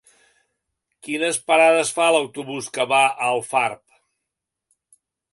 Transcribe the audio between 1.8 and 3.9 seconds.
fa l'autobús que va a Alfarb?